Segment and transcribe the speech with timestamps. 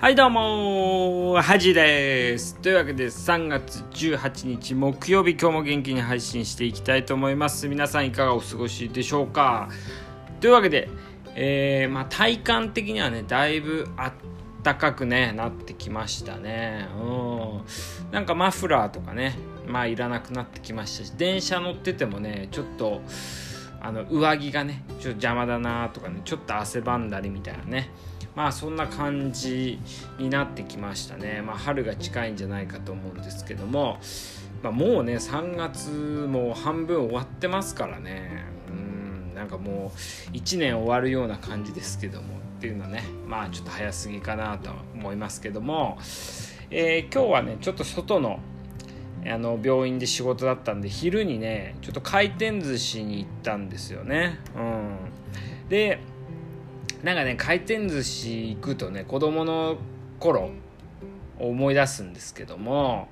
[0.00, 2.56] はいどうもはじです。
[2.56, 7.68] というわけで3月18日木曜日今日も元気に配信していきたいと思います。
[7.68, 9.68] 皆さんいかがお過ごしでしょうか？
[10.40, 10.88] というわけで、
[11.34, 14.12] えー、まあ、体感的にはねだいぶあっ
[14.62, 16.88] たかくねなってきましたね。
[16.98, 18.10] うん。
[18.10, 19.36] なんかマフラーとかね
[19.68, 23.02] まあいらなくなってきましたし電車乗っててもねちょっと
[23.80, 27.90] あの上着がねちょっと邪魔だなとかねちょっと汗ばんだりみたいなね。
[28.36, 29.80] まあそんな感じ
[30.18, 33.98] になってきましたね、まあ、春が近いんじゃないかと思うんですけども、
[34.62, 38.44] まあ、もうね3月も半分終わってますからね。
[38.68, 42.40] うんなんかもう1年終わるような感じですけども。
[42.60, 45.96] っていうのはねまあちょっと早すぎかなと思いますけども、
[46.70, 48.38] えー、今日はねちょっと外の
[49.26, 54.38] あの病院で仕事だったんで昼にねちょっと回転寿司に行ったんですよね。
[54.56, 56.00] うん、で
[57.02, 59.76] なんかね回転寿司行くとね子供の
[60.18, 60.50] 頃
[61.38, 63.08] 思い出すんですけども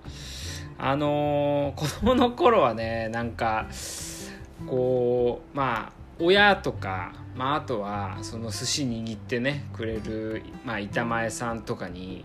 [0.77, 3.67] あのー、子供の頃はねなんか
[4.67, 12.25] こうまあ親とか、まあ、あとはその寿司握ってねくれる、まあ、板前さんとかに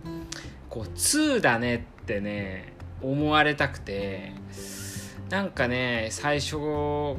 [0.69, 2.72] こう2だねってね
[3.03, 4.31] 思われたくて
[5.29, 6.57] なんかね最初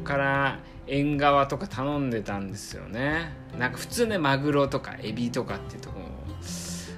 [0.05, 6.01] から縁側とか頼んでたんですよねなんか普通ねマグロとかエビとかっていうとこ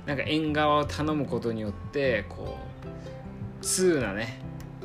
[0.06, 2.56] なんか縁側を頼むことによってこ
[3.60, 4.40] う通なね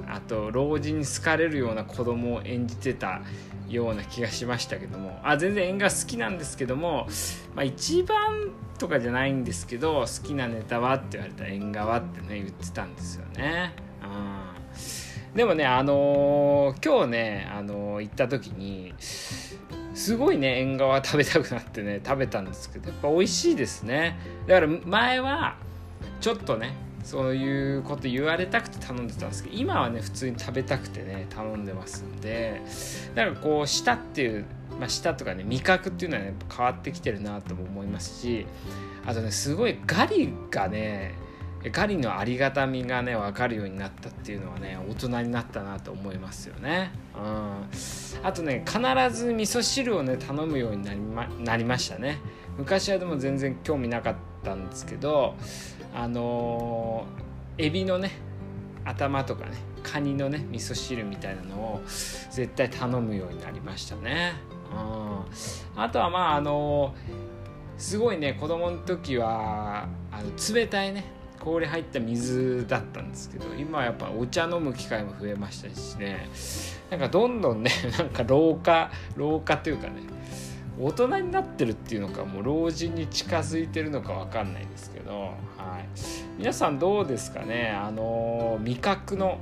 [0.08, 3.22] あと老人に好かれるような子供を演じてた
[3.70, 7.08] ような気がしましたけどもあ全然縁側好きなんですけども、
[7.56, 13.74] まあ、一番とかじゃないんですけど好きなネタはって言われたら縁側ってね言ってたんですよね。
[14.04, 15.36] うん。
[15.36, 24.18] でもねあのー、今日ね、あのー、行った時にすごいね縁側食べたくなってね食べたんですけどやっぱ美味しいですね。
[24.48, 25.56] だから前は
[26.20, 32.62] ちょっとねそういうこと言われたくて頼んでたんですけど今はね普通に食べたくてね頼んでますんで
[33.16, 34.46] だからこう舌っていう、
[34.80, 38.46] まあ、舌とかね味覚っていうのはね変わってきてるなとも思いますし
[39.06, 41.16] あとねすごいガリがね
[41.70, 46.92] ガリのありがたみがね分かるようになったっていうのはね大人になったなと思いますよね。
[47.16, 48.80] うん、あとね必
[49.16, 52.18] ず味噌汁をね頼むようになりまなりましたね。
[52.58, 55.36] 昔はでも全然興味なかったんですけど
[55.94, 58.12] あのー、エビのね
[58.84, 64.34] 頭とかねカニのね味噌汁みたいなのを絶対頼むようになりましたね。
[64.72, 76.30] うん、あとはまああのー、すごいね子供の時はあの冷たいね氷入った水だったんですけど今はやっぱお茶飲む機会も増えましたしね。
[76.92, 79.94] なんかどんどんね なんか老化老化というかね
[80.80, 85.32] 大人になってるっていうのかもう老人に近づいてるのか分かんないですけど、はい、
[86.38, 87.72] 皆さんどうですかね？
[87.72, 89.40] あの味覚の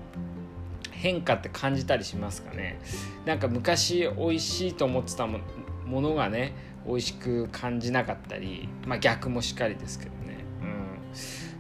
[0.92, 2.80] 変化って感じたりしますかね？
[3.26, 5.40] なんか昔美味しいと思ってたも
[6.02, 6.54] のがね
[6.86, 10.19] 美味しく感じなかったりまあ逆もしっかりですけど。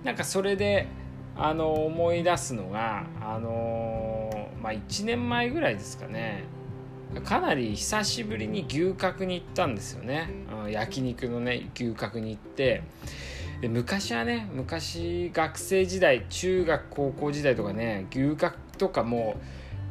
[0.03, 0.87] なんかそれで
[1.35, 6.43] あの思い出すのがあのまあ1年前ぐらいですかね。
[7.23, 10.29] かなり久しぶりに牛角に行ったんですよね、
[10.63, 12.83] うん、焼肉のね牛角に行って。
[13.61, 19.41] で昔はね昔学生時代中学高校時代とかね牛角とかもう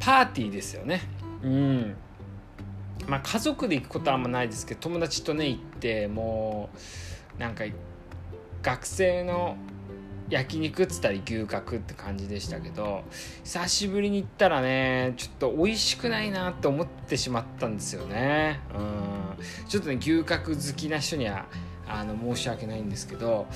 [0.01, 1.03] パーティーですよね。
[1.43, 1.97] うん。
[3.07, 6.71] まあ家族で行くことはあんまないですけど友達とね行っても
[7.37, 7.65] うなんか
[8.63, 9.57] 学生の
[10.31, 13.03] 焼肉っつったり牛角って感じでしたけど
[13.44, 18.61] 久しぶりに行ったらねちょっと美味しくないなって思ってしまったんですよね。
[18.75, 19.69] うん。
[19.69, 21.47] ちょっとね牛角好きな人には
[21.87, 23.47] あの申し訳ないんですけど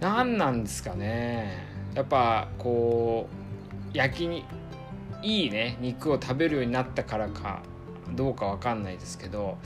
[0.00, 1.66] 何なんですかね。
[1.94, 3.28] やっぱこ
[3.92, 4.44] う焼き
[5.22, 7.62] いいね肉を食べるようになったからか
[8.14, 9.58] どうか分かんないですけど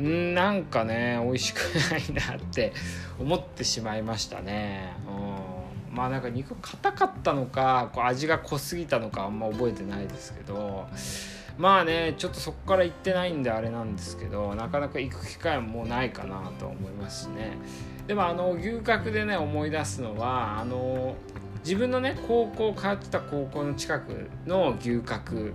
[0.00, 1.58] んなんかね美味しく
[1.90, 2.72] ないなって
[3.18, 4.92] 思ってしまいましたね。
[5.08, 5.55] うん。
[5.96, 10.86] まあなんか肉硬かったのかこう味が濃すぎたのかあんま覚えてないですけど
[11.56, 17.56] まあねちょっとそこから行ってないんであれなんですけどなかなか行く機会ももうないかなと思いますしね。
[18.06, 21.16] でもあの牛角でね思い出すのはあの
[21.64, 25.52] 自分のね高校通ってた高校の近くの牛角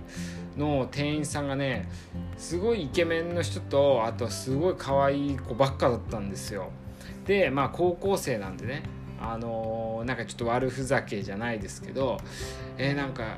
[0.58, 1.88] の店員さんがね
[2.36, 6.70] すごいイケメンの人とあとすごい可愛い子ばっかだったんですよ。
[7.26, 8.82] でまあ高校生なんでね
[9.22, 12.18] あのー、なんかちょっと悪ふざけじゃないですけど
[12.78, 13.36] えー、なんか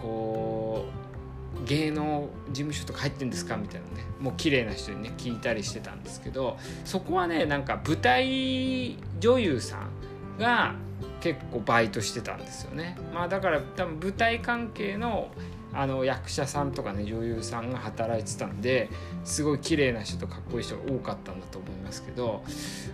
[0.00, 10.74] こう芸能事務所とか入ってんですかみたいなねもう綺麗な人にね聞いたりしてたんですけどそこはねなんか舞台女優さんが
[11.20, 12.96] 結構バイトしてたんですよね。
[13.12, 15.30] まあ、だから多分舞台関係の
[15.72, 18.88] あの役者さんとかね女優さんが働いてたんで
[19.24, 22.42] すごい綺麗な人とかっこいい人が多かったんだと思いますけど、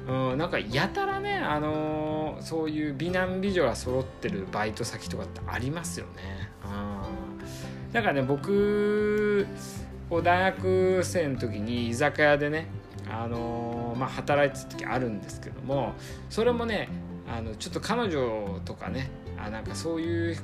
[0.06, 6.50] うん、なんかやたらね、あのー、そういう美男美女が揃ってるバイト先とかってありますよね。
[6.64, 6.68] う
[7.88, 9.46] ん、だからね僕
[10.10, 12.68] 大学生の時に居酒屋でね、
[13.10, 15.94] あのー、まあ、働いてた時あるんですけども
[16.28, 16.88] それもね
[17.28, 20.36] あのちょっと彼女とかねあなんかそういう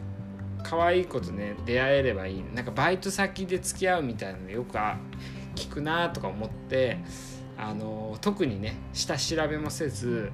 [0.62, 2.44] 可愛い子とね出会えればいい。
[2.55, 4.76] なんかバイト先で付き合うみたいなのよく
[5.55, 6.99] 聞くなとか思って
[7.56, 10.32] あの特にね下調べもせず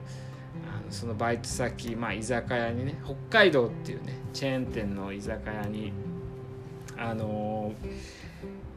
[0.66, 5.92] あのそのバイト先、まあ、居酒屋にね北海道っていうねチェーン店の居酒屋に
[6.96, 7.72] あの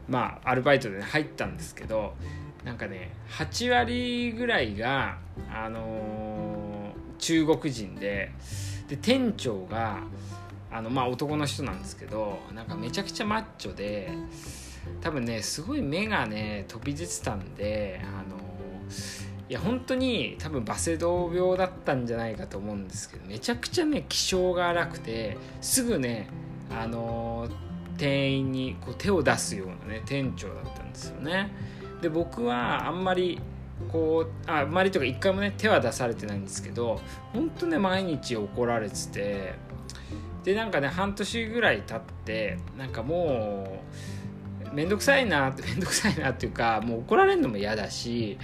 [0.08, 2.14] まあアルバイトで、ね、入ったんですけど
[2.64, 5.18] なんかね8割ぐらいが
[5.52, 8.30] あの中国人で
[8.88, 10.02] で店長が
[10.72, 14.10] あのまあ男の人なんですけどなんかめちゃくちゃマッチョで
[15.00, 18.36] 多分ねすごい目がね飛び出てたんであの
[19.48, 26.28] いや本当に多分バセドウ病だったんじゃないかと思うんですけどめちゃくちゃね気性が荒くてすぐね
[26.70, 27.48] あの
[27.98, 31.52] 店員にこう手を出すようなね店長だったんですよね。
[32.00, 33.40] で僕はあんまり
[33.90, 37.00] こうあんまりとか一回もね手は出されてないんですけど
[37.32, 39.54] 本当ね毎日怒られてて
[40.44, 43.80] でなんかね半年ぐらい経ってなんかも
[44.72, 48.38] う面倒くさいなって 面倒くさいなっていうかもう怒られるのも嫌だし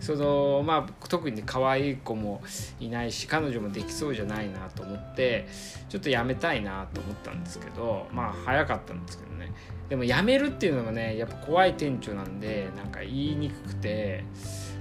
[0.00, 2.42] そのまあ特に可愛い子も
[2.80, 5.48] いないし彼女もできそうじゃないなと思って
[5.88, 9.52] ちょっとやめたいなと思ったんですけどまあ早かったんですけどね。
[9.88, 14.24] でも辞めるっていうのもねやっぱ怖い店長なんでなんか言いにくくて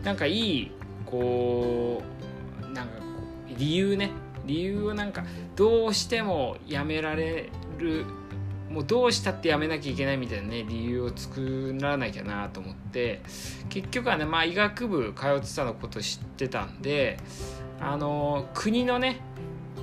[0.04, 0.72] なんかいい
[1.06, 2.02] こ
[2.62, 3.04] うなんかこ
[3.52, 4.12] う理由ね
[4.46, 5.24] 理由をなんか
[5.56, 8.06] どうしてもやめられる
[8.70, 13.22] もうどうしたってやめなきゃいけないみたいなね理由を作らなきゃなと思って
[13.70, 17.18] 結局はねまあ医学部通ってたのこと知ってたんで
[17.80, 19.22] あの国のね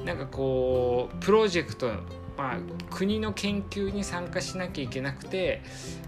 [0.05, 1.89] なんかこうプロジェクト
[2.37, 2.59] まあ
[2.91, 5.63] 国の研究に参加しなきゃいけなくて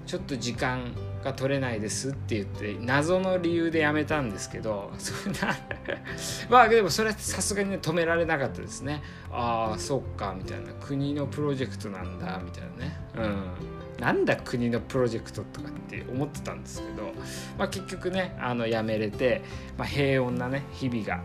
[0.07, 0.93] ちょっと時間
[1.25, 5.57] が取れないですって言って謎の理由でやめたんですけど そんな
[6.49, 9.03] まあでもそれはさすがにね止められなかったですね。
[9.33, 13.01] ああそっかみたいな国のプロジェクトなんだみたいなね。
[13.17, 13.75] うん。
[13.99, 17.13] なんだ国のプロジェクトとかって思ってたんですけど、
[17.57, 19.43] まあ、結局ねあのやめれて、
[19.79, 21.23] まあ、平穏なね日々が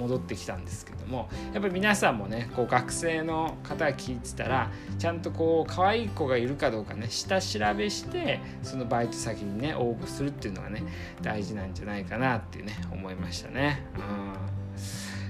[0.00, 10.82] 戻ってきたんですけどもやっぱり皆さんもねこう学生の方が聞いてたらちゃんとこう可愛い子がいるかどうかね下調べしてそのバイト先にね応募するっていうのがね
[11.20, 13.84] 大事なんじゃないかなっていうね思いましたね。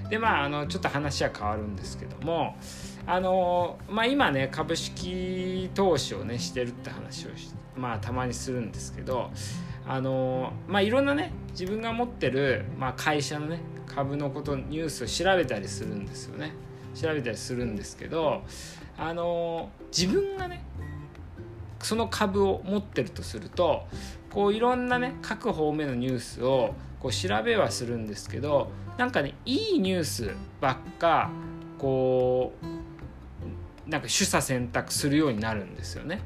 [0.03, 2.55] うん、でまああのちょっと話は変わるんですけども
[3.07, 7.29] あのまあ、今ね株式投資をねしてるって話を
[7.75, 9.31] まあたまにするんですけど
[9.87, 13.59] あのまあいろんなね自分が持ってる、まあ、会社のね
[13.93, 16.53] 株のことニュースを調べたりするんですよね
[16.95, 18.43] 調べたりするんですけど
[18.97, 20.63] あの自分がね
[21.79, 23.85] その株を持ってるとすると
[24.29, 31.29] こういろんなね各方面のニュースをこう調べはするんですけどなんかねいいニュースばっか
[31.77, 36.21] こうなんか取捨選択するようになるんですよね。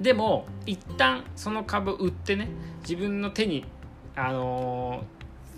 [0.00, 2.48] でも一旦その株売ってね
[2.82, 3.64] 自分の手に
[4.16, 5.04] あの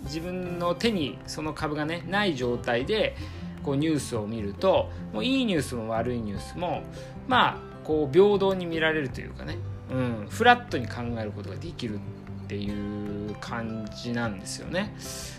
[0.03, 3.15] 自分の手にその株がねない状態で
[3.63, 6.83] こうニュースを見るともういいニュースも悪いニュースも
[7.27, 9.57] まあこう平等に見られるというかね、
[9.91, 14.95] うん、フラットに考えることができるっていう感じなんですよね。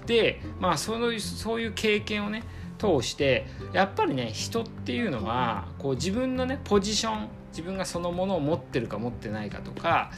[0.06, 2.42] でまあそのそういう経験をね
[2.78, 10.10] 通してやっぱりね人っていうのはこう自分のねポジション自分がそのものを持ってるか持ってないかとか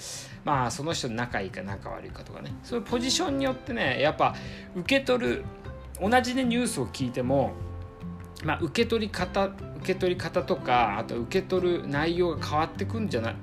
[0.45, 2.53] まあその人仲いいか仲悪いかとかね。
[2.63, 4.35] そういうポジションによってねやっぱ
[4.75, 5.45] 受け取る
[6.01, 7.53] 同じねニュースを聞いても
[8.45, 13.37] まあ、受け取り方受け取り方とかあと受け取る内容が変わってくんじゃない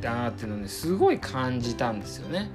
[0.00, 2.50] だなっていうのをねすごい感じたんですよね。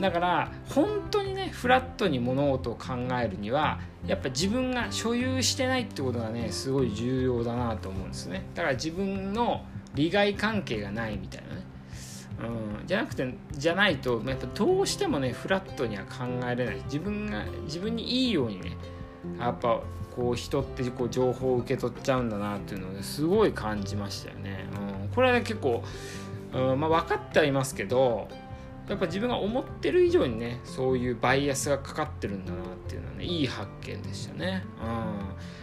[0.00, 8.44] だから本当にねフラットに物事を考えるにはやっぱ自分が所有してないってことがねすごい重要だなと思うんですね。
[8.54, 11.62] だから自分の利害関係がないみたいなね。
[12.40, 16.76] うん、じゃなくてじゃないとやっぱどうしてもねフラットには考えれない。
[16.84, 18.76] 自分が自分にいいようにね
[19.38, 19.80] やっぱ
[20.14, 24.66] こう人ってこう情報を受け取っちゃうんだなっていうのを、すごい感じましたよね。
[25.02, 25.82] うん、これはね結構、
[26.52, 28.28] うんまあ、分かってはいますけど
[28.88, 34.64] やっぱ自分が思ってる以上にねそういうバイアスがかかってるんだなっていうのはねいい発見でしたね。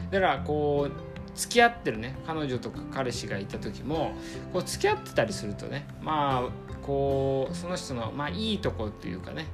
[0.04, 4.14] うん、だからこう付き合ってるね彼女とか彼氏がいた時も
[4.54, 9.48] こう付き合ってたりするとねまあこうその人の、まあ、いいとこっていうかね、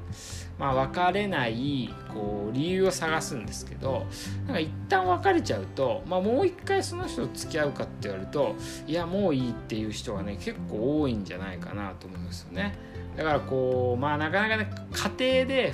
[0.59, 4.05] まあ、別れないこう理由を探すんですけど
[4.47, 12.75] なんか一旦別れちゃうと、まあ、もう一回その人と付き合うかって言われるといやもういいっていう人がね結構多いんじゃないかなと思いますよね。
[13.15, 14.69] だからこうまあなかなかね
[15.17, 15.73] 家庭で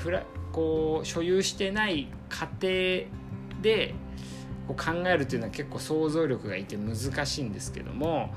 [0.52, 3.96] こう所有してない家庭で
[4.68, 8.34] こう考えるというのは結構想像力がいて難しいんですけども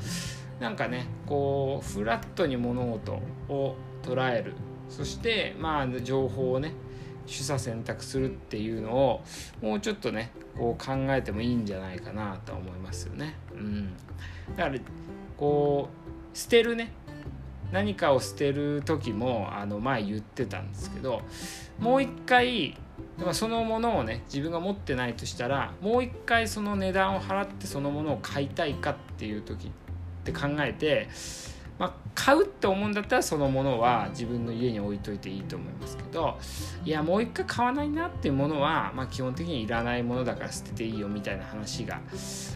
[0.61, 4.55] なんかねこうフラットに物事を捉える。
[4.89, 6.73] そしてまあ情報をね
[7.25, 9.23] 取捨選択するっていうのを
[9.63, 13.37] もうちょっとねこう考えてもいいんじゃないかなと思いますよね。
[13.55, 13.97] うん、
[14.57, 14.79] だから
[15.37, 15.89] こ
[16.35, 16.93] う捨てるね。
[17.73, 21.23] 何かを捨てる時もあの前言ってたんですけど
[21.79, 22.77] もう一回
[23.33, 29.71] そのものをね自分が持ってないとしたらもう一回その値段を払ってそのものを買いたいかっていう時っ
[30.25, 31.09] て考えて、
[31.79, 36.39] まあ、買うって思うんだったらそのものは自分の家に置いといていいと思いますけど
[36.85, 42.01] いやもう一回買わないなっていうものは、まあ、基本的にいらないものだから捨てていいよみたいな話が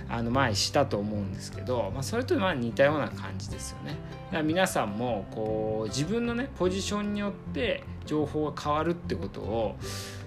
[0.09, 3.97] あの前したと思うんですけど、まあ、それとまあ似たような感じですよね。
[4.27, 9.77] だから皆さんもこう自分のねポジションによって情報が変わるってことを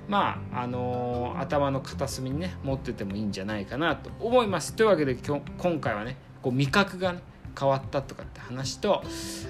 [0.08, 4.74] まああのー、頭の片隅にね持っててもいいんじゃないかなと思います。
[4.74, 5.18] というわけで
[5.58, 7.22] 今回はねこう味覚がね
[7.60, 9.04] 変わったとかって話と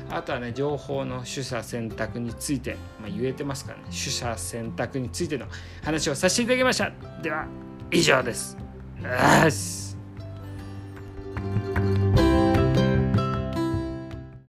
[0.09, 5.45] あとはね情報の取捨選択について、まあ、言えてますからね取捨選択についての
[5.83, 7.47] 話をさせていただきましたでは
[7.91, 8.57] 以上です。